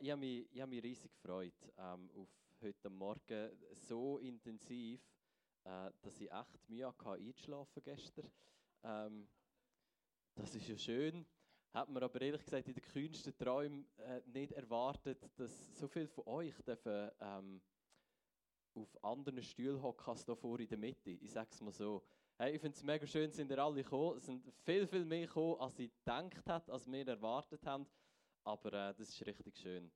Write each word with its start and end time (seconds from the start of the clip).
ich 0.00 0.10
habe 0.10 0.20
mich, 0.20 0.48
ich 0.50 0.66
mich 0.66 0.82
riesig 0.82 1.12
gefreut 1.12 1.52
ähm, 1.76 2.10
auf 2.14 2.28
heute 2.62 2.88
Morgen. 2.88 3.50
So 3.72 4.18
intensiv, 4.18 5.00
äh, 5.64 5.90
dass 6.00 6.20
ich 6.20 6.32
echt 6.32 6.68
Mühe 6.68 6.86
hatte, 6.86 7.10
einzuschlafen 7.10 7.82
gestern. 7.82 8.30
Ähm, 8.82 9.28
das 10.34 10.54
ist 10.54 10.68
ja 10.68 10.78
schön. 10.78 11.26
Hat 11.74 11.88
man 11.90 12.02
aber 12.02 12.20
ehrlich 12.22 12.42
gesagt 12.42 12.66
in 12.66 12.74
den 12.74 12.82
kühnsten 12.82 13.36
Träumen 13.36 13.86
äh, 13.98 14.22
nicht 14.26 14.52
erwartet, 14.52 15.18
dass 15.36 15.78
so 15.78 15.86
viele 15.86 16.08
von 16.08 16.26
euch 16.26 16.54
dürfen, 16.62 17.10
ähm, 17.20 17.60
auf 18.74 19.04
anderen 19.04 19.42
Stühlen 19.42 19.82
hocken 19.82 20.08
als 20.08 20.24
hier 20.24 20.36
vor 20.36 20.58
in 20.60 20.68
der 20.68 20.78
Mitte. 20.78 21.10
Ich 21.10 21.30
sage 21.30 21.50
es 21.52 21.60
mal 21.60 21.72
so. 21.72 22.02
Hey, 22.38 22.54
ich 22.54 22.60
finde 22.60 22.74
es 22.74 22.82
mega 22.82 23.06
schön, 23.06 23.30
sind 23.30 23.50
ihr 23.50 23.58
alle 23.58 23.82
gekommen. 23.82 24.16
Es 24.16 24.24
sind 24.24 24.50
viel, 24.64 24.86
viel 24.86 25.04
mehr 25.04 25.26
gekommen, 25.26 25.60
als 25.60 25.78
ich 25.78 25.92
gedacht 25.92 26.48
habe, 26.48 26.72
als 26.72 26.86
wir 26.90 27.06
erwartet 27.06 27.66
haben. 27.66 27.86
Aber 28.44 28.72
äh, 28.72 28.94
das 28.94 29.08
ist 29.08 29.26
richtig 29.26 29.56
schön. 29.56 29.90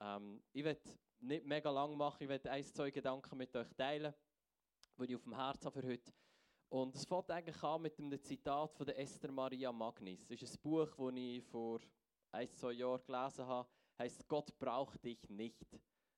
Ähm, 0.00 0.42
ich 0.52 0.64
werde 0.64 0.80
nicht 1.20 1.44
mega 1.44 1.70
lang 1.70 1.96
machen, 1.96 2.22
ich 2.22 2.28
werde 2.28 2.50
ein, 2.50 2.64
zwei 2.64 2.90
Gedanken 2.90 3.36
mit 3.38 3.54
euch 3.56 3.72
teilen, 3.74 4.14
die 4.98 5.04
ich 5.04 5.16
auf 5.16 5.22
dem 5.22 5.34
Herzen 5.34 5.64
habe 5.66 5.80
für 5.80 5.88
heute. 5.88 6.12
Und 6.68 6.94
es 6.94 7.04
fängt 7.04 7.30
eigentlich 7.30 7.62
an 7.62 7.82
mit 7.82 7.98
einem 7.98 8.20
Zitat 8.20 8.74
von 8.74 8.86
der 8.86 8.98
Esther 8.98 9.30
Maria 9.30 9.72
Magnis. 9.72 10.26
Das 10.26 10.42
ist 10.42 10.56
ein 10.56 10.62
Buch, 10.62 10.88
das 10.96 11.14
ich 11.14 11.44
vor 11.44 11.80
ein, 12.32 12.50
zwei 12.52 12.72
Jahren 12.72 13.04
gelesen 13.06 13.46
habe. 13.46 13.68
heißt 13.98 14.26
Gott 14.26 14.58
braucht 14.58 15.02
dich 15.04 15.28
nicht. 15.28 15.64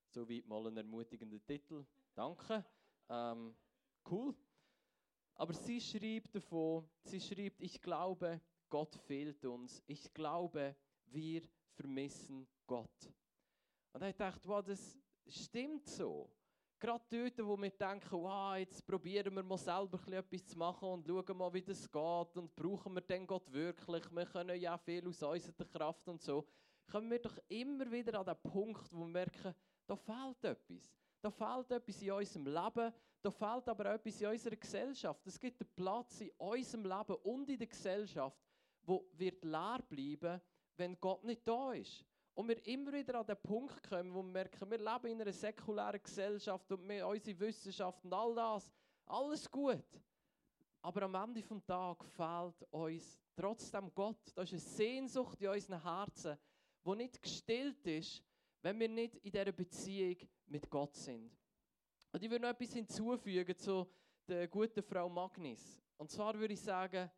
So 0.08 0.28
wie 0.28 0.42
mal 0.42 0.66
ein 0.66 0.76
ermutigender 0.76 1.44
Titel. 1.44 1.84
Danke. 2.14 2.64
Ähm, 3.10 3.54
cool. 4.10 4.34
Aber 5.34 5.52
sie 5.52 5.80
schreibt 5.80 6.34
davon, 6.34 6.88
sie 7.02 7.20
schreibt, 7.20 7.60
ich 7.60 7.80
glaube, 7.80 8.40
Gott 8.68 8.96
fehlt 8.96 9.44
uns. 9.44 9.82
Ich 9.86 10.12
glaube, 10.12 10.74
wir 11.06 11.42
vermissen 11.78 12.46
Gott. 12.66 13.12
Und 13.92 14.02
ich 14.02 14.16
dachte, 14.16 14.46
wow, 14.48 14.62
das 14.62 14.98
stimmt 15.26 15.86
so. 15.86 16.30
Gerade 16.80 17.04
dort, 17.10 17.46
wo 17.46 17.56
wir 17.56 17.70
denken, 17.70 18.10
wow, 18.12 18.56
jetzt 18.56 18.86
probieren 18.86 19.34
wir 19.34 19.42
mal 19.42 19.58
selber 19.58 20.00
etwas 20.12 20.46
zu 20.46 20.56
machen 20.56 20.88
und 20.88 21.06
schauen 21.06 21.36
mal, 21.36 21.52
wie 21.52 21.62
das 21.62 21.90
geht 21.90 22.36
und 22.36 22.54
brauchen 22.54 22.94
wir 22.94 23.00
denn 23.00 23.26
Gott 23.26 23.52
wirklich? 23.52 24.04
Wir 24.12 24.26
können 24.26 24.60
ja 24.60 24.76
viel 24.78 25.06
aus 25.08 25.22
unserer 25.22 25.64
Kraft 25.64 26.08
und 26.08 26.22
so. 26.22 26.46
Kommen 26.90 27.10
wir 27.10 27.18
doch 27.18 27.36
immer 27.48 27.90
wieder 27.90 28.20
an 28.20 28.26
den 28.26 28.36
Punkt, 28.42 28.92
wo 28.92 29.00
wir 29.00 29.08
merken, 29.08 29.54
da 29.86 29.96
fehlt 29.96 30.44
etwas. 30.44 30.94
Da 31.20 31.30
fehlt 31.30 31.70
etwas 31.72 32.00
in 32.00 32.12
unserem 32.12 32.46
Leben, 32.46 32.94
da 33.22 33.30
fehlt 33.30 33.68
aber 33.68 33.94
etwas 33.94 34.20
in 34.20 34.28
unserer 34.28 34.56
Gesellschaft. 34.56 35.26
Es 35.26 35.38
gibt 35.38 35.60
einen 35.60 35.74
Platz 35.74 36.20
in 36.20 36.30
unserem 36.38 36.84
Leben 36.84 37.16
und 37.24 37.50
in 37.50 37.58
der 37.58 37.66
Gesellschaft, 37.66 38.38
wo 38.82 39.04
wird 39.14 39.44
leer 39.44 39.82
bleiben, 39.88 40.40
wenn 40.78 40.98
Gott 41.00 41.24
nicht 41.24 41.46
da 41.46 41.72
ist. 41.72 42.04
Und 42.34 42.48
wir 42.48 42.66
immer 42.66 42.92
wieder 42.92 43.18
an 43.18 43.26
den 43.26 43.36
Punkt 43.42 43.82
kommen, 43.82 44.14
wo 44.14 44.22
wir 44.22 44.30
merken, 44.30 44.70
wir 44.70 44.78
leben 44.78 45.06
in 45.06 45.20
einer 45.20 45.32
säkulären 45.32 46.00
Gesellschaft 46.00 46.70
und 46.70 46.88
wir, 46.88 47.06
unsere 47.06 47.38
Wissenschaft 47.40 48.04
und 48.04 48.12
all 48.12 48.34
das, 48.34 48.70
alles 49.06 49.50
gut. 49.50 49.84
Aber 50.80 51.02
am 51.02 51.14
Ende 51.16 51.42
des 51.42 51.64
Tages 51.66 52.06
fehlt 52.10 52.62
uns 52.70 53.18
trotzdem 53.34 53.92
Gott. 53.92 54.20
Da 54.34 54.42
ist 54.42 54.52
eine 54.52 54.60
Sehnsucht 54.60 55.42
in 55.42 55.48
unseren 55.48 55.82
Herzen, 55.82 56.38
die 56.84 56.94
nicht 56.94 57.20
gestillt 57.20 57.84
ist, 57.86 58.22
wenn 58.62 58.78
wir 58.78 58.88
nicht 58.88 59.16
in 59.16 59.32
dieser 59.32 59.52
Beziehung 59.52 60.16
mit 60.46 60.70
Gott 60.70 60.94
sind. 60.94 61.36
Und 62.12 62.22
ich 62.22 62.30
würde 62.30 62.42
noch 62.42 62.50
etwas 62.50 62.72
hinzufügen 62.72 63.56
zu 63.56 63.86
der 64.28 64.46
guten 64.46 64.82
Frau 64.82 65.08
Magnis. 65.08 65.80
Und 65.96 66.10
zwar 66.10 66.38
würde 66.38 66.54
ich 66.54 66.60
sagen, 66.60 67.10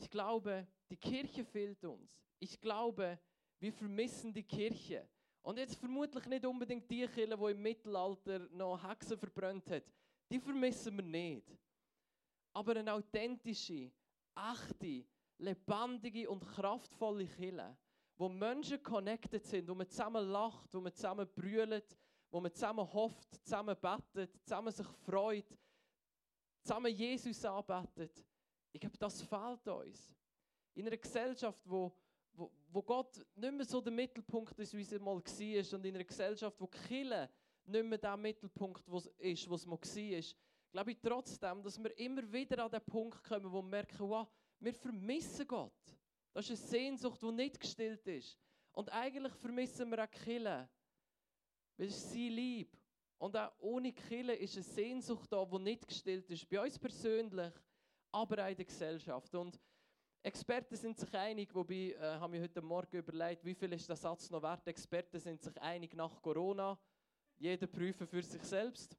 ich 0.00 0.10
glaube, 0.10 0.66
die 0.90 0.96
Kirche 0.96 1.44
fehlt 1.44 1.82
uns. 1.84 2.10
Ich 2.38 2.60
glaube, 2.60 3.18
wir 3.58 3.72
vermissen 3.72 4.32
die 4.32 4.42
Kirche. 4.42 5.08
Und 5.42 5.58
jetzt 5.58 5.76
vermutlich 5.76 6.26
nicht 6.26 6.44
unbedingt 6.44 6.90
die 6.90 7.06
Kirche, 7.06 7.26
die 7.26 7.50
im 7.50 7.62
Mittelalter 7.62 8.40
noch 8.50 8.82
Hexen 8.82 9.16
verbrannt 9.16 9.70
hat. 9.70 9.84
Die 10.30 10.38
vermissen 10.38 10.96
wir 10.96 11.04
nicht. 11.04 11.56
Aber 12.52 12.76
eine 12.76 12.92
authentische, 12.92 13.90
echte, 14.34 15.06
lebendige 15.38 16.28
und 16.28 16.40
kraftvolle 16.40 17.26
Kirche, 17.26 17.76
wo 18.16 18.28
Menschen 18.28 18.82
connected 18.82 19.44
sind, 19.44 19.68
wo 19.68 19.74
man 19.74 19.88
zusammen 19.88 20.28
lacht, 20.28 20.74
wo 20.74 20.80
man 20.80 20.92
zusammen 20.92 21.28
brüllt, 21.34 21.96
wo 22.30 22.40
man 22.40 22.52
zusammen 22.52 22.92
hofft, 22.92 23.34
zusammen 23.44 23.76
betet, 23.80 24.42
zusammen 24.42 24.72
sich 24.72 24.86
freut, 25.04 25.58
zusammen 26.62 26.92
Jesus 26.92 27.44
arbeitet. 27.44 28.26
Ich 28.76 28.80
glaube, 28.80 28.98
das 28.98 29.22
fehlt 29.22 29.66
uns. 29.68 30.14
In 30.74 30.86
einer 30.86 30.98
Gesellschaft, 30.98 31.62
wo 31.64 31.90
wo, 32.36 32.50
wo 32.68 32.82
Gott 32.82 33.24
nicht 33.34 33.54
mehr 33.54 33.64
so 33.64 33.80
der 33.80 33.92
Mittelpunkt 33.92 34.58
ist, 34.58 34.74
wie 34.76 34.82
es 34.82 34.90
mal 35.00 35.16
war, 35.16 35.78
und 35.78 35.86
in 35.86 35.94
einer 35.94 36.04
Gesellschaft, 36.04 36.60
wo 36.60 36.66
Kille 36.66 37.30
nicht 37.64 37.84
mehr 37.86 37.96
der 37.96 38.16
Mittelpunkt 38.18 38.86
ist, 39.16 39.48
was 39.50 39.64
mal 39.64 39.78
war, 39.78 40.22
glaube 40.70 40.92
ich 40.92 40.98
trotzdem, 41.02 41.62
dass 41.62 41.82
wir 41.82 41.98
immer 41.98 42.30
wieder 42.30 42.62
an 42.62 42.70
den 42.70 42.82
Punkt 42.82 43.24
kommen, 43.24 43.50
wo 43.50 43.62
wir 43.62 43.68
merken, 43.68 43.98
wow, 44.00 44.28
wir 44.60 44.74
vermissen 44.74 45.46
Gott. 45.46 45.72
Das 46.34 46.50
ist 46.50 46.60
eine 46.60 46.68
Sehnsucht, 46.68 47.22
die 47.22 47.32
nicht 47.32 47.58
gestillt 47.58 48.06
ist. 48.06 48.38
Und 48.72 48.92
eigentlich 48.92 49.32
vermissen 49.32 49.90
wir 49.90 50.04
auch 50.04 50.10
Kille. 50.10 50.68
Weil 51.78 51.86
es 51.86 52.12
sein 52.12 52.28
Lieb. 52.28 52.76
Und 53.16 53.34
auch 53.34 53.52
ohne 53.58 53.94
Kille 53.94 54.34
ist 54.34 54.54
eine 54.54 54.62
Sehnsucht 54.62 55.32
da, 55.32 55.42
die 55.46 55.58
nicht 55.60 55.88
gestillt 55.88 56.30
ist. 56.30 56.46
Bei 56.50 56.62
uns 56.62 56.78
persönlich, 56.78 57.54
aber 58.16 58.44
auch 58.44 58.48
in 58.48 58.56
der 58.56 58.64
Gesellschaft. 58.64 59.34
Und 59.34 59.60
Experten 60.22 60.74
sind 60.74 60.98
sich 60.98 61.14
einig, 61.14 61.54
wobei 61.54 61.92
äh, 61.92 62.18
haben 62.18 62.32
wir 62.32 62.40
heute 62.40 62.62
Morgen 62.62 62.96
überlegt, 62.96 63.44
wie 63.44 63.54
viel 63.54 63.72
ist 63.74 63.88
der 63.88 63.96
Satz 63.96 64.30
noch 64.30 64.42
wert? 64.42 64.66
Experten 64.66 65.20
sind 65.20 65.42
sich 65.42 65.60
einig 65.60 65.94
nach 65.94 66.20
Corona. 66.22 66.78
Jeder 67.36 67.66
prüfe 67.66 68.06
für 68.06 68.22
sich 68.22 68.42
selbst. 68.42 68.96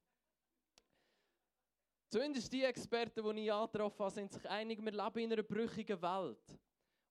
Zumindest 2.09 2.53
die 2.53 2.63
Experten, 2.63 3.23
die 3.23 3.41
ich 3.41 3.51
angetroffen 3.51 4.00
habe, 4.00 4.11
sind 4.11 4.31
sich 4.31 4.47
einig, 4.47 4.79
wir 4.81 4.91
leben 4.91 5.19
in 5.19 5.33
einer 5.33 5.44
brüchigen 5.44 6.01
Welt. 6.01 6.59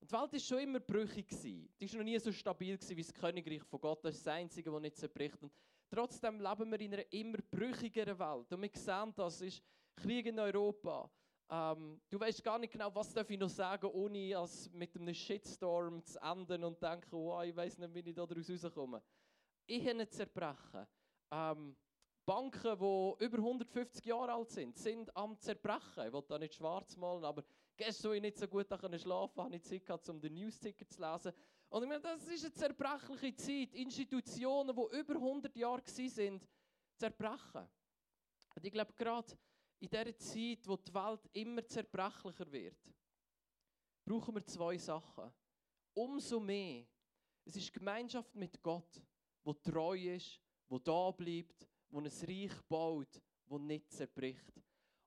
Und 0.01 0.11
die 0.11 0.15
Welt 0.15 0.33
war 0.33 0.39
schon 0.39 0.59
immer 0.61 0.81
brüchig. 0.81 1.29
Die 1.29 1.69
war 1.81 1.99
noch 1.99 2.05
nie 2.05 2.19
so 2.19 2.31
stabil 2.31 2.79
wie 2.89 3.03
das 3.03 3.13
Königreich 3.13 3.65
von 3.65 3.81
Gott. 3.81 4.05
Das 4.05 4.15
ist 4.15 4.27
das 4.27 4.33
Einzige, 4.33 4.71
das 4.71 4.81
nicht 4.81 4.97
zerbricht. 4.97 5.43
Und 5.43 5.53
trotzdem 5.91 6.41
leben 6.41 6.71
wir 6.71 6.81
in 6.81 6.95
einer 6.95 7.13
immer 7.13 7.39
brüchigeren 7.51 8.19
Welt. 8.19 8.53
Und 8.53 8.63
wir 8.63 8.71
sehen 8.73 9.13
das, 9.15 9.35
es 9.35 9.57
ist 9.57 9.63
Krieg 9.97 10.27
in 10.27 10.39
Europa. 10.39 11.11
Ähm, 11.49 12.01
du 12.11 12.19
weißt 12.19 12.43
gar 12.43 12.59
nicht 12.59 12.73
genau, 12.73 12.93
was 12.95 13.13
darf 13.13 13.31
ich 13.31 13.39
noch 13.39 13.49
sagen, 13.49 13.87
ohne 13.87 14.37
als 14.37 14.69
mit 14.73 14.97
einem 14.97 15.15
Shitstorm 15.15 16.05
zu 16.05 16.21
enden 16.21 16.65
und 16.65 16.83
denken, 16.83 17.15
oh, 17.15 17.41
ich 17.43 17.55
weiß 17.55 17.79
nicht, 17.79 17.95
wie 17.95 18.01
ich 18.01 18.15
da 18.15 18.27
daraus 18.27 18.51
rauskomme. 18.51 19.03
Ehen 19.69 20.11
zerbrechen. 20.11 20.87
Ähm, 21.31 21.77
Banken, 22.25 22.77
die 22.79 23.25
über 23.25 23.39
150 23.39 24.05
Jahre 24.05 24.33
alt 24.33 24.51
sind, 24.51 24.77
sind 24.77 25.17
am 25.17 25.39
Zerbrechen. 25.39 26.07
Ich 26.09 26.13
will 26.13 26.25
da 26.27 26.39
nicht 26.39 26.55
schwarz 26.55 26.97
malen, 26.97 27.25
aber 27.25 27.45
gestern, 27.77 28.11
als 28.11 28.17
ich 28.17 28.23
nicht 28.23 28.39
so 28.39 28.49
gut 28.49 28.67
schlafen 28.67 29.45
habe 29.45 29.57
ich 29.57 29.63
Zeit 29.63 29.87
gehabt, 29.87 30.09
um 30.09 30.21
den 30.21 30.35
News-Ticker 30.35 30.89
zu 30.89 31.01
lesen. 31.01 31.33
Und 31.69 31.83
ich 31.85 31.89
meine, 31.89 32.01
das 32.01 32.27
ist 32.27 32.45
eine 32.45 32.53
zerbrechliche 32.53 33.37
Zeit. 33.37 33.75
Institutionen, 33.75 34.75
die 34.75 34.99
über 34.99 35.15
100 35.15 35.57
Jahre 35.57 35.83
waren, 35.83 36.41
zerbrechen. 36.97 37.69
Und 38.57 38.65
ich 38.65 38.73
glaube, 38.73 38.93
gerade 38.95 39.33
in 39.79 39.89
dieser 39.89 40.17
Zeit, 40.17 40.67
wo 40.67 40.77
die 40.77 40.95
Welt 40.95 41.21
immer 41.33 41.67
zerbrechlicher 41.67 42.51
wird, 42.51 42.79
brauchen 44.05 44.35
wir 44.35 44.45
zwei 44.47 44.79
Sachen. 44.79 45.33
Umso 45.95 46.41
mehr. 46.41 46.87
Es 47.45 47.57
ist 47.57 47.73
Gemeinschaft 47.73 48.35
mit 48.35 48.61
Gott, 48.63 49.01
wo 49.45 49.53
treu 49.53 50.15
ist, 50.15 50.41
wo 50.69 50.79
da 50.79 51.11
bleibt, 51.11 51.69
wo 51.91 52.01
ein 52.01 52.07
Reich 52.07 52.63
baut, 52.69 53.21
wo 53.47 53.59
nicht 53.59 53.91
zerbricht. 53.93 54.61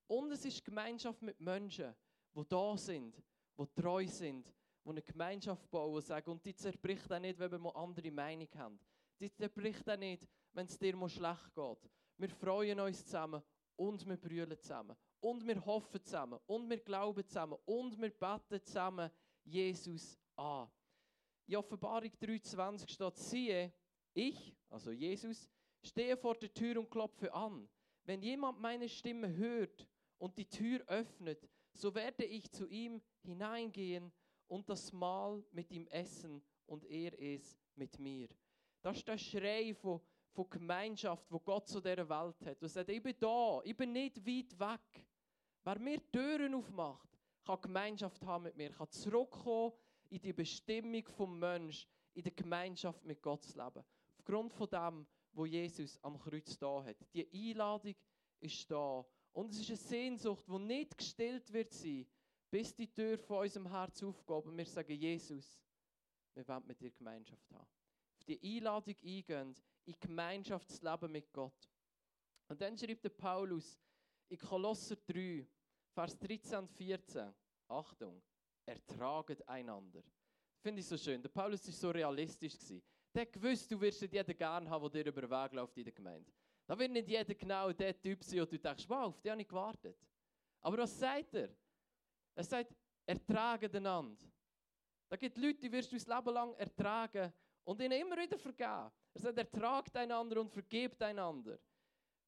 Und 0.07 0.31
es 0.31 0.45
ist 0.45 0.63
Gemeinschaft 0.63 1.21
mit 1.21 1.39
Menschen, 1.39 1.93
wo 2.33 2.43
da 2.43 2.77
sind, 2.77 3.21
wo 3.55 3.65
treu 3.65 4.07
sind, 4.07 4.51
wo 4.83 4.91
eine 4.91 5.01
Gemeinschaft 5.01 5.69
bauen 5.69 6.01
sagen, 6.01 6.31
und 6.31 6.45
die 6.45 6.55
zerbricht 6.55 7.11
auch 7.11 7.19
nicht, 7.19 7.37
wenn 7.37 7.51
wir 7.51 7.59
mal 7.59 7.75
andere 7.75 8.09
Meinung 8.11 8.47
haben. 8.55 8.79
Die 9.19 9.31
zerbricht 9.31 9.87
auch 9.89 9.97
nicht, 9.97 10.27
wenn 10.53 10.65
es 10.65 10.79
dir 10.79 10.95
mal 10.95 11.09
schlecht 11.09 11.53
geht. 11.53 11.91
Wir 12.17 12.29
freuen 12.29 12.79
uns 12.79 13.03
zusammen 13.03 13.43
und 13.79 14.05
wir 14.05 14.17
brüllen 14.17 14.59
zusammen. 14.59 14.95
Und 15.21 15.47
wir 15.47 15.65
hoffen 15.65 16.03
zusammen. 16.03 16.37
Und 16.45 16.69
wir 16.69 16.79
glauben 16.79 17.25
zusammen. 17.25 17.57
Und 17.65 17.99
wir 17.99 18.09
beten 18.09 18.61
zusammen 18.61 19.09
Jesus 19.45 20.19
an. 20.35 20.69
In 21.47 21.55
Offenbarung 21.55 22.11
3,20 22.21 22.89
steht, 22.89 23.15
siehe, 23.15 23.73
ich, 24.13 24.53
also 24.69 24.91
Jesus, 24.91 25.49
stehe 25.81 26.17
vor 26.17 26.35
der 26.35 26.53
Tür 26.53 26.79
und 26.79 26.89
klopfe 26.91 27.33
an. 27.33 27.69
Wenn 28.03 28.21
jemand 28.21 28.59
meine 28.59 28.89
Stimme 28.89 29.33
hört 29.33 29.87
und 30.17 30.37
die 30.37 30.49
Tür 30.49 30.83
öffnet, 30.87 31.49
so 31.71 31.95
werde 31.95 32.25
ich 32.25 32.51
zu 32.51 32.67
ihm 32.67 33.01
hineingehen 33.21 34.11
und 34.47 34.67
das 34.67 34.91
Mahl 34.91 35.43
mit 35.51 35.71
ihm 35.71 35.87
essen 35.87 36.43
und 36.65 36.83
er 36.83 37.17
es 37.17 37.57
mit 37.75 37.97
mir. 37.97 38.27
Das 38.81 38.97
ist 38.97 39.07
der 39.07 39.17
Schrei 39.17 39.73
von 39.73 40.01
von 40.31 40.49
Gemeinschaft, 40.49 41.31
wo 41.31 41.39
Gott 41.39 41.67
zu 41.67 41.81
dieser 41.81 42.07
Welt 42.07 42.45
hat. 42.45 42.61
Und 42.61 42.69
sagt, 42.69 42.89
ich 42.89 43.01
bin 43.01 43.15
da, 43.19 43.61
ich 43.63 43.75
bin 43.75 43.91
nicht 43.91 44.17
weit 44.25 44.59
weg. 44.59 45.05
Wer 45.63 45.79
mir 45.79 46.11
Türen 46.11 46.55
aufmacht, 46.55 47.09
kann 47.45 47.61
Gemeinschaft 47.61 48.23
haben 48.25 48.43
mit 48.43 48.55
mir, 48.55 48.71
kann 48.71 48.89
zurückkommen 48.89 49.73
in 50.09 50.21
die 50.21 50.33
Bestimmung 50.33 51.05
vom 51.07 51.37
Mensch, 51.37 51.87
in 52.13 52.23
der 52.23 52.31
Gemeinschaft 52.31 53.03
mit 53.05 53.21
Gott 53.21 53.43
zu 53.43 53.57
leben. 53.57 53.83
Aufgrund 54.17 54.53
von 54.53 54.69
dem, 54.69 55.07
wo 55.33 55.45
Jesus 55.45 55.99
am 56.03 56.17
Kreuz 56.19 56.57
da 56.57 56.83
hat. 56.83 56.97
Die 57.13 57.27
Einladung 57.51 57.95
ist 58.39 58.69
da. 58.69 59.05
Und 59.33 59.51
es 59.51 59.61
ist 59.61 59.69
eine 59.69 59.77
Sehnsucht, 59.77 60.45
die 60.47 60.59
nicht 60.59 60.97
gestillt 60.97 61.51
wird 61.53 61.71
sein, 61.73 62.05
bis 62.49 62.75
die 62.75 62.91
Tür 62.91 63.17
von 63.19 63.39
unserem 63.39 63.67
Herz 63.69 64.01
aufgeht 64.03 64.45
und 64.45 64.57
wir 64.57 64.65
sagen, 64.65 64.93
Jesus, 64.93 65.59
wir 66.33 66.47
wollen 66.47 66.65
mit 66.65 66.81
dir 66.81 66.91
Gemeinschaft 66.91 67.51
haben. 67.51 67.78
Auf 68.19 68.25
die 68.25 68.57
Einladung 68.57 68.95
eingehen, 69.01 69.55
in 69.85 69.95
Gemeinschaftsleben 69.97 71.09
mit 71.09 71.31
Gott. 71.31 71.69
Und 72.49 72.59
dann 72.59 72.77
schreibt 72.77 73.05
der 73.05 73.09
Paulus 73.09 73.79
in 74.27 74.37
Kolosser 74.37 74.97
3, 75.07 75.47
Vers 75.93 76.19
13 76.19 76.59
und 76.59 76.69
14, 76.69 77.33
Achtung, 77.69 78.21
ertraget 78.65 79.47
einander. 79.47 80.03
Finde 80.59 80.81
ich 80.81 80.87
so 80.87 80.97
schön. 80.97 81.21
Der 81.21 81.29
Paulus 81.29 81.65
war 81.65 81.73
so 81.73 81.91
realistisch. 81.91 82.57
Der 83.15 83.25
gewusst, 83.25 83.71
du 83.71 83.79
wirst 83.79 84.01
nicht 84.01 84.13
jeden 84.13 84.37
gern 84.37 84.69
haben, 84.69 84.91
der 84.91 85.03
dir 85.05 85.09
über 85.11 85.21
den 85.21 85.31
Weg 85.31 85.53
läuft 85.53 85.77
in 85.77 85.85
der 85.85 85.93
Gemeinde. 85.93 86.29
Da 86.67 86.77
wird 86.77 86.91
nicht 86.91 87.07
jeder 87.07 87.33
genau 87.33 87.71
der 87.71 87.99
Typ 87.99 88.21
sein, 88.21 88.41
und 88.41 88.51
du 88.51 88.59
denkst, 88.59 88.83
wow, 88.89 89.07
auf 89.07 89.21
den 89.21 89.31
habe 89.31 89.41
ich 89.41 89.47
gewartet. 89.47 89.97
Aber 90.59 90.79
was 90.79 90.99
sagt 90.99 91.33
er? 91.35 91.55
Er 92.35 92.43
sagt, 92.43 92.75
ertragen 93.05 93.73
einander. 93.73 94.25
Da 95.07 95.15
gibt 95.15 95.37
Leute, 95.37 95.59
die 95.59 95.71
wirst 95.71 95.89
du 95.91 95.95
das 95.95 96.05
Leben 96.05 96.33
lang 96.33 96.53
ertragen 96.55 97.33
und 97.69 97.79
ihnen 97.81 98.01
immer 98.01 98.17
wieder 98.17 98.39
vergeben. 98.39 98.89
Er 99.13 99.21
sagt, 99.21 99.37
ertragt 99.37 99.95
einander 99.95 100.41
und 100.41 100.49
vergebt 100.49 100.99
einander. 101.03 101.59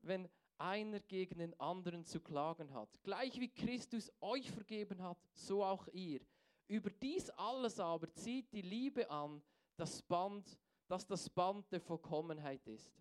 Wenn 0.04 0.30
einer 0.60 1.00
gegen 1.00 1.40
den 1.40 1.60
anderen 1.60 2.06
zu 2.06 2.20
klagen 2.20 2.72
hat. 2.72 2.90
Gleich 3.02 3.40
wie 3.40 3.50
Christus 3.50 4.12
euch 4.22 4.52
vergeben 4.52 5.02
hat, 5.02 5.18
so 5.34 5.64
auch 5.64 5.88
ihr. 5.88 6.20
Über 6.68 6.92
dies 6.92 7.32
alles 7.32 7.80
aber 7.80 8.14
zieht 8.14 8.54
die 8.54 8.62
Liebe 8.62 9.10
an, 9.10 9.42
das 9.78 10.04
Band, 10.04 10.60
das 10.88 11.08
das 11.08 11.28
Band 11.28 11.72
der 11.72 11.82
Vollkommenheit 11.82 12.68
ist. 12.68 12.94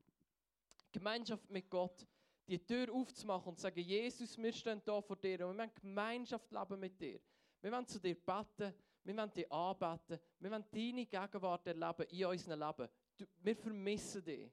Gemeinschaft 0.92 1.50
mit 1.50 1.68
Gott, 1.68 2.06
die 2.48 2.58
Tür 2.58 2.90
aufzumachen 2.90 3.50
und 3.50 3.56
zu 3.56 3.64
sagen, 3.64 3.80
Jesus, 3.80 4.38
wir 4.38 4.52
stehen 4.54 4.80
da 4.82 5.02
vor 5.02 5.16
dir 5.16 5.46
und 5.46 5.58
wir 5.58 5.64
wollen 5.64 5.74
Gemeinschaft 5.74 6.50
leben 6.50 6.80
mit 6.80 6.98
dir. 6.98 7.20
Wir 7.60 7.70
wollen 7.70 7.86
zu 7.86 8.00
dir 8.00 8.14
beten, 8.14 8.72
wir 9.04 9.16
wollen 9.16 9.32
dich 9.32 9.50
anbeten, 9.50 10.18
wir 10.38 10.50
wollen 10.50 10.64
deine 10.72 11.06
Gegenwart 11.06 11.66
erleben 11.66 12.06
in 12.10 12.24
unserem 12.26 12.60
Leben. 12.60 12.88
wir 13.38 13.56
vermissen 13.56 14.24
dich. 14.24 14.50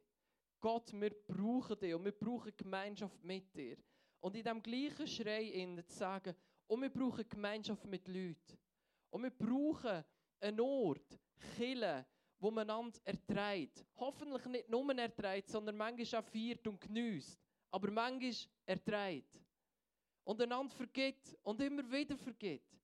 Gott, 0.60 0.92
wir 0.94 1.12
brauchen 1.28 1.80
dich 1.80 1.94
und 1.94 2.06
wir 2.06 2.12
brauchen 2.12 2.52
Gemeinschaft 2.56 3.24
mit 3.24 3.54
dir. 3.56 3.78
Und 4.20 4.36
in 4.36 4.44
diesem 4.44 4.64
gleichen 4.64 5.08
Schrei 5.08 5.44
in 5.44 5.88
zu 5.88 5.98
sagen, 5.98 6.36
und 6.68 6.82
wir 6.82 6.90
brauchen 6.90 7.28
Gemeinschaft 7.30 7.86
mit 7.86 8.08
Leuten. 8.08 8.58
Und 9.10 9.24
wir 9.24 9.30
brauchen 9.30 10.04
einen 10.40 10.60
Ort, 10.60 11.20
Kille, 11.56 12.06
wo 12.40 12.52
man 12.52 12.70
einander 12.70 13.00
erträgt. 13.04 13.86
Hoffentlich 13.96 14.46
nicht 14.46 14.70
nur 14.70 14.98
erträgt, 14.98 15.50
sondern 15.50 15.78
manchmal 15.78 16.22
auch 16.22 16.28
feiert 16.28 16.68
und 16.68 16.82
genießt. 16.82 17.40
Aber 17.72 17.92
manchmal 17.92 18.34
erträgt. 18.66 19.42
Und 20.24 20.42
einander 20.42 20.76
vergibt 20.76 21.38
und 21.44 21.62
immer 21.62 21.90
wieder 21.90 22.18
vergibt. 22.18 22.78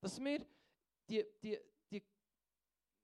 Dass 0.00 0.18
wir 0.18 0.44
die, 1.08 1.24
die, 1.42 1.58
die 1.90 2.02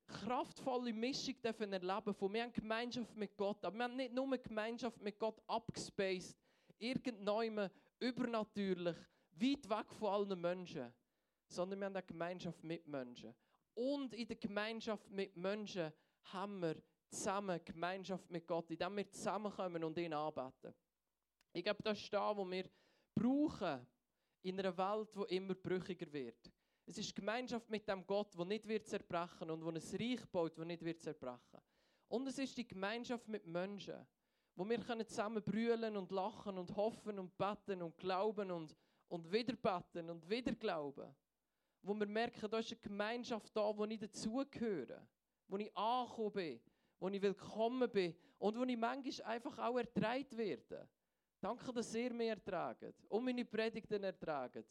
kraftvolle 0.06 0.92
Mischung 0.92 1.40
dürfen 1.42 1.72
erleben 1.72 2.14
von 2.14 2.32
wir 2.32 2.42
haben 2.42 2.52
Gemeinschaft 2.52 3.16
mit 3.16 3.36
Gott, 3.36 3.64
aber 3.64 3.76
wir 3.76 3.84
haben 3.84 3.96
nicht 3.96 4.12
nur 4.12 4.36
Gemeinschaft 4.38 5.00
mit 5.00 5.18
Gott 5.18 5.40
abgespaced, 5.46 6.36
irgendjemand 6.78 7.72
übernatürlich, 8.00 8.96
weit 9.32 9.68
weg 9.68 9.92
von 9.92 10.08
allen 10.08 10.40
Menschen, 10.40 10.92
sondern 11.48 11.80
wir 11.80 11.86
haben 11.86 11.96
eine 11.96 12.06
Gemeinschaft 12.06 12.62
mit 12.62 12.86
Menschen. 12.86 13.34
Und 13.74 14.14
in 14.14 14.26
der 14.26 14.36
Gemeinschaft 14.36 15.10
mit 15.10 15.36
Menschen 15.36 15.92
haben 16.24 16.60
wir 16.60 16.76
zusammen 17.08 17.60
Gemeinschaft 17.64 18.30
mit 18.30 18.46
Gott, 18.46 18.70
indem 18.70 18.96
wir 18.96 19.10
zusammenkommen 19.10 19.82
und 19.84 19.98
ihn 19.98 20.12
anbeten. 20.12 20.74
Ich 21.52 21.62
glaube, 21.62 21.82
das 21.82 21.98
ist 22.00 22.12
da, 22.12 22.36
wo 22.36 22.48
wir 22.50 22.68
brauchen 23.14 23.86
in 24.42 24.58
einer 24.58 24.76
Welt, 24.76 25.08
die 25.14 25.36
immer 25.36 25.54
brüchiger 25.54 26.12
wird. 26.12 26.52
Es 26.86 26.98
ist 26.98 27.14
Gemeinschaft 27.14 27.70
mit 27.70 27.88
dem 27.88 28.06
Gott, 28.06 28.36
wo 28.36 28.44
nicht 28.44 28.66
wird 28.68 28.86
zerbrechen 28.86 29.50
und 29.50 29.64
wo 29.64 29.70
ein 29.70 29.76
Reich 29.76 30.26
baut, 30.30 30.58
wo 30.58 30.64
nicht 30.64 30.84
wird 30.84 31.00
zerbrechen. 31.00 31.60
Und 32.08 32.26
es 32.26 32.38
ist 32.38 32.56
die 32.56 32.66
Gemeinschaft 32.66 33.26
mit 33.28 33.46
Menschen, 33.46 34.06
wo 34.54 34.68
wir 34.68 34.78
können 34.78 35.06
zusammen 35.06 35.42
brüllen 35.42 35.96
und 35.96 36.10
lachen 36.10 36.58
und 36.58 36.76
hoffen 36.76 37.18
und 37.18 37.36
beten 37.36 37.82
und 37.82 37.96
glauben 37.96 38.50
und, 38.50 38.76
und 39.08 39.32
wieder 39.32 39.56
beten 39.56 40.10
und 40.10 40.28
wieder 40.28 40.54
glauben 40.54 41.14
wo 41.84 41.94
wir 41.94 42.06
merken, 42.06 42.50
da 42.50 42.58
ist 42.58 42.72
eine 42.72 42.80
Gemeinschaft 42.80 43.54
da, 43.54 43.76
wo 43.76 43.84
ich 43.84 43.98
dazugehöre, 43.98 45.06
wo 45.46 45.58
ich 45.58 45.76
angekommen 45.76 46.32
bin, 46.32 46.60
wo 46.98 47.08
ich 47.08 47.22
willkommen 47.22 47.90
bin 47.90 48.16
und 48.38 48.58
wo 48.58 48.64
ich 48.64 48.76
manchmal 48.76 49.34
einfach 49.34 49.58
auch 49.58 49.76
ertragen 49.76 50.36
werde. 50.36 50.88
Danke, 51.40 51.72
dass 51.72 51.94
ihr 51.94 52.12
mich 52.14 52.28
ertragt 52.28 53.04
und 53.08 53.24
meine 53.24 53.44
Predigten 53.44 54.02
ertragt. 54.02 54.64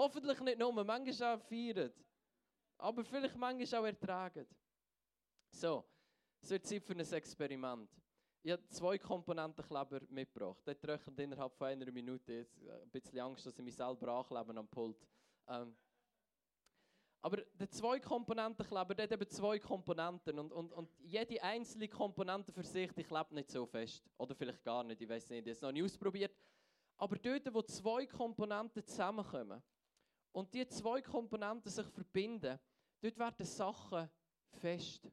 Hoffentlich 0.00 0.40
nicht 0.40 0.58
nur, 0.58 0.72
manchmal 0.72 1.36
auch 1.36 1.42
feiert, 1.42 1.94
aber 2.78 3.04
vielleicht 3.04 3.36
manchmal 3.36 3.82
auch 3.82 3.84
ertragen. 3.84 4.46
So, 5.50 5.84
es 6.40 6.48
wird 6.48 6.64
Zeit 6.64 6.82
für 6.86 6.94
ein 6.94 7.00
Experiment. 7.00 7.90
Ich 8.42 8.50
habe 8.50 8.66
zwei 8.68 8.96
Komponentenkleber 8.96 10.00
mitgebracht. 10.08 10.66
Der 10.66 10.80
trocknet 10.80 11.20
innerhalb 11.20 11.54
von 11.54 11.66
einer 11.66 11.92
Minute. 11.92 12.32
Jetzt 12.32 12.66
ein 12.66 12.88
bisschen 12.88 13.20
Angst, 13.20 13.44
dass 13.44 13.58
ich 13.58 13.62
mich 13.62 13.76
selber 13.76 14.08
anklebe 14.08 14.58
am 14.58 14.68
Pult. 14.68 15.06
Ähm, 15.46 15.76
aber 17.20 17.42
der 17.42 17.70
Zwei-Komponenten-Kleber, 17.70 18.94
der 18.94 19.02
hat 19.02 19.12
eben 19.12 19.28
zwei 19.28 19.58
Komponenten. 19.58 20.38
Und, 20.38 20.50
und, 20.50 20.72
und 20.72 20.88
jede 21.00 21.42
einzelne 21.42 21.88
Komponente 21.88 22.50
für 22.50 22.64
sich, 22.64 22.90
die 22.92 23.04
klebt 23.04 23.32
nicht 23.32 23.50
so 23.50 23.66
fest. 23.66 24.08
Oder 24.16 24.34
vielleicht 24.34 24.64
gar 24.64 24.82
nicht, 24.82 25.02
ich 25.02 25.08
weiß 25.10 25.28
nicht, 25.28 25.40
ich 25.40 25.42
habe 25.42 25.50
es 25.50 25.60
noch 25.60 25.72
nie 25.72 25.82
ausprobiert. 25.82 26.34
Aber 26.96 27.16
dort, 27.16 27.52
wo 27.52 27.60
zwei 27.60 28.06
Komponenten 28.06 28.82
zusammenkommen 28.82 29.62
und 30.32 30.52
die 30.54 30.66
zwei 30.68 31.02
Komponenten 31.02 31.70
sich 31.70 31.86
verbinden, 31.86 32.58
dort 33.00 33.18
werden 33.18 33.46
Sachen 33.46 34.08
fest. 34.52 35.10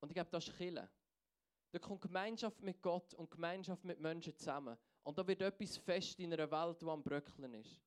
Und 0.00 0.10
ich 0.10 0.14
glaube, 0.14 0.30
das 0.30 0.48
ist 0.48 0.56
Kille. 0.56 0.88
Da 1.72 1.78
kommt 1.78 2.00
Gemeinschaft 2.00 2.60
mit 2.62 2.82
Gott 2.82 3.14
und 3.14 3.30
Gemeinschaft 3.30 3.84
mit 3.84 4.00
Menschen 4.00 4.36
zusammen. 4.36 4.76
Und 5.02 5.16
da 5.16 5.26
wird 5.26 5.40
etwas 5.42 5.76
fest 5.76 6.18
in 6.18 6.32
einer 6.32 6.50
Welt, 6.50 6.80
die 6.82 6.86
am 6.86 7.02
Bröckeln 7.02 7.54
ist. 7.54 7.80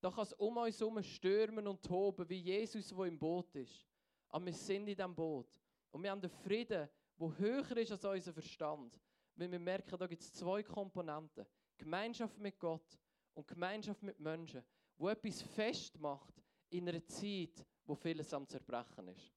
Da 0.00 0.10
kann 0.10 0.22
es 0.22 0.32
um 0.34 0.56
uns 0.56 0.78
herum 0.78 1.02
stürmen 1.02 1.66
und 1.66 1.82
toben, 1.82 2.28
wie 2.28 2.38
Jesus, 2.38 2.88
der 2.88 3.04
im 3.06 3.18
Boot 3.18 3.54
ist. 3.56 3.86
Aber 4.28 4.44
wir 4.44 4.52
sind 4.52 4.86
in 4.86 4.96
diesem 4.96 5.14
Boot. 5.14 5.48
Und 5.90 6.02
wir 6.02 6.10
haben 6.10 6.20
den 6.20 6.30
Frieden, 6.30 6.88
der 7.18 7.38
höher 7.38 7.76
ist 7.76 7.92
als 7.92 8.04
unser 8.04 8.32
Verstand. 8.32 9.00
Weil 9.34 9.50
wir 9.50 9.58
merken, 9.58 9.98
da 9.98 10.06
gibt 10.06 10.22
es 10.22 10.32
zwei 10.32 10.62
Komponenten. 10.62 11.46
Gemeinschaft 11.76 12.38
mit 12.38 12.58
Gott 12.58 12.98
und 13.34 13.46
Gemeinschaft 13.46 14.02
mit 14.02 14.18
Menschen, 14.18 14.62
wo 14.96 15.08
etwas 15.08 15.42
festmacht 15.42 16.42
in 16.70 16.88
einer 16.88 17.04
Zeit, 17.06 17.64
wo 17.84 17.94
vieles 17.94 18.32
am 18.32 18.46
Zerbrechen 18.48 19.08
ist. 19.08 19.32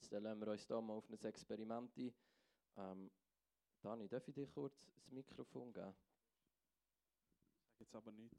Jetzt 0.00 0.10
lassen 0.10 0.40
wir 0.40 0.48
uns 0.48 0.66
hier 0.66 0.80
mal 0.80 0.94
auf 0.94 1.08
ein 1.10 1.18
Experiment 1.22 1.96
ein. 1.96 2.14
Ähm, 2.76 3.10
Dani, 3.82 4.08
darf 4.08 4.26
ich 4.28 4.34
dir 4.34 4.46
kurz 4.46 4.80
das 4.94 5.10
Mikrofon 5.10 5.72
geben? 5.72 5.94
Jetzt 7.78 7.94
aber 7.94 8.12
nicht. 8.12 8.36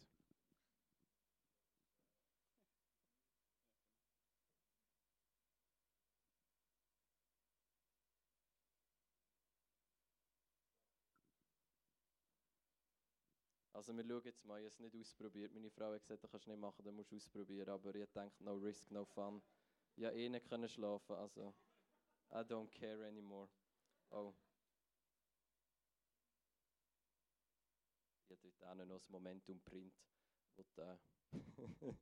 Also 13.81 13.97
wir 13.97 14.05
schauen 14.05 14.21
jetzt 14.25 14.45
mal, 14.45 14.59
ich 14.59 14.65
habe 14.65 14.73
es 14.75 14.79
nicht 14.79 14.95
ausprobiert. 14.95 15.51
Meine 15.55 15.71
Frau 15.71 15.91
hat 15.91 16.03
gesagt, 16.03 16.23
das 16.23 16.29
kannst 16.29 16.45
du 16.45 16.51
nicht 16.51 16.59
machen, 16.59 16.85
dann 16.85 16.93
musst 16.93 17.11
du 17.11 17.15
ausprobieren. 17.15 17.67
Aber 17.67 17.95
ich 17.95 18.07
denke, 18.11 18.43
no 18.43 18.53
risk, 18.53 18.91
no 18.91 19.05
fun. 19.05 19.41
Ich 19.95 20.05
habe 20.05 20.15
eh 20.15 20.29
nicht 20.29 20.45
schlafen, 20.71 21.15
also 21.15 21.55
I 22.29 22.43
don't 22.43 22.69
care 22.69 23.07
anymore. 23.07 23.50
Oh. 24.11 24.35
Ich 28.29 28.29
habe 28.29 28.39
dort 28.43 28.63
auch 28.63 28.75
noch 28.75 29.00
das 29.00 29.09
Momentum 29.09 29.59
Print. 29.61 29.95
Wo 30.57 30.63
da 30.75 31.00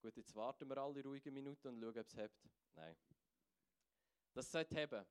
Gut, 0.00 0.16
jetzt 0.16 0.32
warten 0.36 0.68
wir 0.68 0.78
alle 0.78 1.02
ruhige 1.02 1.32
Minuten 1.32 1.66
und 1.66 1.80
schauen, 1.80 1.98
ob 1.98 2.06
es 2.06 2.16
hebt. 2.16 2.40
Nein. 2.76 2.96
Das 4.32 4.52
sollte 4.52 4.76
haben. 4.76 5.04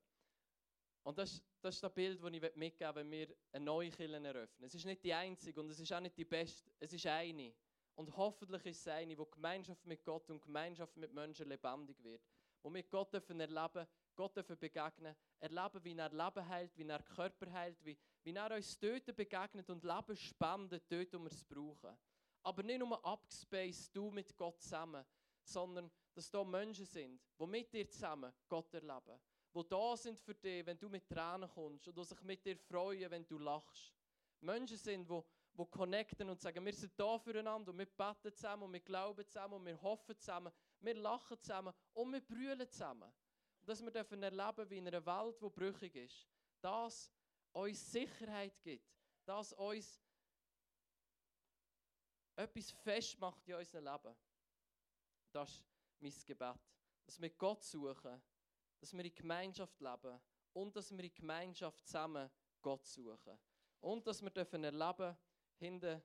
Und 1.06 1.16
das, 1.18 1.40
das 1.60 1.76
ist 1.76 1.84
das 1.84 1.94
Bild, 1.94 2.20
das 2.20 2.32
ich 2.32 2.56
mitgeben 2.56 2.96
wenn 2.96 3.10
wir 3.12 3.28
eine 3.52 3.64
neue 3.64 3.90
Kirche 3.90 4.16
eröffnen. 4.16 4.66
Es 4.66 4.74
ist 4.74 4.86
nicht 4.86 5.04
die 5.04 5.14
einzige 5.14 5.60
und 5.60 5.70
es 5.70 5.78
ist 5.78 5.92
auch 5.92 6.00
nicht 6.00 6.18
die 6.18 6.24
beste, 6.24 6.68
es 6.80 6.92
ist 6.92 7.06
eine. 7.06 7.54
Und 7.94 8.16
hoffentlich 8.16 8.66
ist 8.66 8.80
es 8.80 8.88
eine, 8.88 9.16
wo 9.16 9.24
Gemeinschaft 9.24 9.86
mit 9.86 10.04
Gott 10.04 10.28
und 10.30 10.42
Gemeinschaft 10.42 10.96
mit 10.96 11.12
Menschen 11.14 11.48
lebendig 11.48 12.02
wird. 12.02 12.22
Wo 12.60 12.74
wir 12.74 12.82
Gott 12.82 13.14
dürfen 13.14 13.38
erleben, 13.38 13.86
Gott 14.16 14.36
dürfen 14.36 14.58
begegnen, 14.58 15.14
erleben, 15.38 15.84
wie 15.84 15.96
er 15.96 16.10
Leben 16.10 16.48
heilt, 16.48 16.76
wie 16.76 16.88
er 16.88 17.02
Körper 17.04 17.52
heilt, 17.52 17.78
wie, 17.84 17.96
wie 18.24 18.34
er 18.34 18.50
uns 18.56 18.76
dort 18.76 19.14
begegnet 19.14 19.70
und 19.70 19.84
Leben 19.84 20.16
spendet, 20.16 20.90
dort, 20.90 21.14
wo 21.14 21.18
wir 21.20 21.30
es 21.30 21.44
brauchen. 21.44 21.96
Aber 22.42 22.64
nicht 22.64 22.80
nur 22.80 23.04
abgespaced, 23.06 23.94
du 23.94 24.10
mit 24.10 24.36
Gott 24.36 24.60
zusammen, 24.60 25.04
sondern 25.44 25.88
dass 26.14 26.28
da 26.32 26.42
Menschen 26.42 26.84
sind, 26.84 27.20
die 27.38 27.46
mit 27.46 27.72
dir 27.72 27.88
zusammen 27.88 28.32
Gott 28.48 28.74
erleben. 28.74 29.20
Die 29.56 29.68
da 29.70 29.96
sind 29.96 30.20
für 30.20 30.34
dich, 30.34 30.66
wenn 30.66 30.78
du 30.78 30.86
mit 30.90 31.08
Tränen 31.08 31.48
kommst 31.48 31.88
und 31.88 31.96
die 31.96 32.04
sich 32.04 32.22
mit 32.22 32.44
dir 32.44 32.58
freuen, 32.58 33.10
wenn 33.10 33.26
du 33.26 33.38
lachst. 33.38 33.90
Menschen 34.42 34.76
sind, 34.76 35.08
die, 35.08 35.64
connecten 35.70 36.28
und 36.28 36.38
sagen, 36.38 36.62
wir 36.62 36.74
sind 36.74 36.92
da 37.00 37.18
füreinander 37.18 37.70
und 37.72 37.78
wir 37.78 37.86
beten 37.86 38.34
zusammen 38.34 38.64
und 38.64 38.72
wir 38.74 38.80
glauben 38.80 39.26
zusammen 39.26 39.54
und 39.54 39.64
wir 39.64 39.80
hoffen 39.80 40.18
zusammen, 40.18 40.52
wir 40.80 40.94
lachen 40.94 41.40
zusammen 41.40 41.72
und 41.94 42.12
wir 42.12 42.20
brüllen 42.20 42.68
zusammen. 42.68 43.10
Und 43.60 43.68
dass 43.68 43.82
wir 43.82 43.90
dürfen 43.90 44.22
erleben, 44.22 44.68
wie 44.68 44.76
in 44.76 44.88
einer 44.88 45.06
Welt, 45.06 45.40
die 45.40 45.48
brüchig 45.48 45.96
ist, 45.96 46.28
dass 46.60 47.10
uns 47.52 47.90
Sicherheit 47.90 48.60
gibt, 48.60 48.86
dass 49.24 49.54
uns 49.54 49.98
etwas 52.36 52.70
festmacht 52.72 53.48
in 53.48 53.54
unserem 53.54 53.84
Leben. 53.84 54.14
Das 55.32 55.50
ist 55.50 55.64
mein 56.02 56.12
Gebet. 56.26 56.60
Dass 57.06 57.18
wir 57.18 57.30
Gott 57.30 57.64
suchen, 57.64 58.22
dass 58.80 58.92
wir 58.92 59.04
in 59.04 59.14
Gemeinschaft 59.14 59.80
leben 59.80 60.20
und 60.52 60.74
dass 60.76 60.90
wir 60.90 61.04
in 61.04 61.14
Gemeinschaft 61.14 61.86
zusammen 61.86 62.30
Gott 62.62 62.86
suchen. 62.86 63.38
Und 63.80 64.06
dass 64.06 64.22
wir 64.22 64.30
dürfen 64.30 64.64
erleben, 64.64 65.16
hinten, 65.58 66.02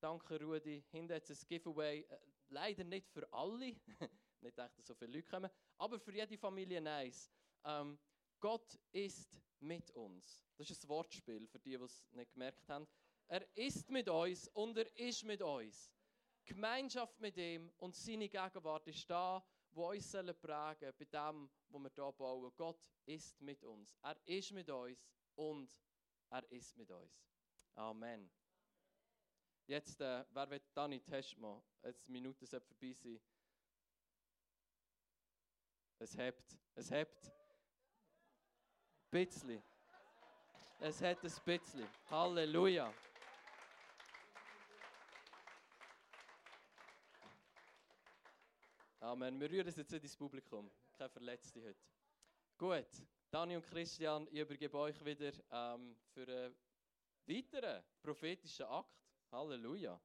danke 0.00 0.40
Rudi, 0.40 0.84
hinten 0.90 1.14
hat 1.14 1.28
es 1.28 1.42
ein 1.42 1.48
Giveaway, 1.48 2.00
äh, 2.00 2.18
leider 2.48 2.84
nicht 2.84 3.08
für 3.08 3.30
alle, 3.32 3.76
nicht 4.40 4.58
echt, 4.58 4.78
dass 4.78 4.86
so 4.86 4.94
viele 4.94 5.12
Leute 5.12 5.28
kommen, 5.28 5.50
aber 5.78 5.98
für 5.98 6.14
jede 6.14 6.36
Familie 6.38 6.80
nice. 6.80 7.30
Ähm, 7.64 7.98
Gott 8.40 8.78
ist 8.90 9.40
mit 9.60 9.90
uns. 9.90 10.44
Das 10.56 10.70
ist 10.70 10.84
ein 10.84 10.88
Wortspiel 10.88 11.46
für 11.46 11.58
die, 11.58 11.76
die 11.76 11.84
es 11.84 12.10
nicht 12.12 12.32
gemerkt 12.32 12.68
haben. 12.68 12.86
Er 13.28 13.46
ist 13.56 13.88
mit 13.90 14.08
uns 14.08 14.48
und 14.48 14.76
er 14.76 14.98
ist 14.98 15.24
mit 15.24 15.42
uns. 15.42 15.92
Gemeinschaft 16.44 17.20
mit 17.20 17.36
ihm 17.36 17.70
und 17.76 17.94
seine 17.94 18.28
Gegenwart 18.28 18.86
ist 18.88 19.08
da, 19.08 19.44
wo 19.72 19.90
uns 19.90 20.10
prägen 20.10 20.34
sollen 20.34 20.94
bei 20.98 21.04
dem, 21.04 21.50
was 21.68 21.82
wir 21.82 21.90
hier 21.94 22.12
bauen. 22.12 22.52
Gott 22.56 22.88
ist 23.06 23.40
mit 23.40 23.62
uns. 23.64 23.96
Er 24.02 24.16
ist 24.26 24.52
mit 24.52 24.68
uns 24.70 25.06
und 25.34 25.70
er 26.30 26.50
ist 26.52 26.76
mit 26.76 26.90
uns. 26.90 27.24
Amen. 27.74 28.30
Jetzt, 29.66 30.00
äh, 30.00 30.24
wer 30.30 30.50
will 30.50 30.60
Dani 30.74 31.00
Testmann? 31.00 31.62
Jetzt 31.82 32.06
die 32.06 32.12
Minuten 32.12 32.44
sollten 32.44 32.66
vorbei 32.66 32.92
sein. 32.92 33.20
Es 35.98 36.16
hebt, 36.16 36.58
es 36.74 36.90
hebt. 36.90 37.26
Ein 37.26 39.10
bisschen. 39.10 39.62
Es 40.80 41.00
hat 41.02 41.22
ein 41.22 41.30
bisschen. 41.44 41.86
Halleluja. 42.10 42.92
Amen. 49.10 49.40
Wir 49.40 49.50
rühren 49.50 49.66
jetzt 49.66 49.90
nicht 49.90 50.04
ins 50.04 50.16
Publikum. 50.16 50.70
Keine 50.92 51.10
Verletzte 51.10 51.60
heute. 51.60 51.80
Gut. 52.56 52.86
Dani 53.28 53.56
und 53.56 53.66
Christian, 53.66 54.28
ich 54.30 54.38
übergebe 54.38 54.78
euch 54.78 55.04
wieder 55.04 55.32
ähm, 55.50 55.96
für 56.14 56.28
einen 56.28 56.54
weiteren 57.26 57.82
prophetischen 58.00 58.66
Akt. 58.66 58.94
Halleluja. 59.32 60.00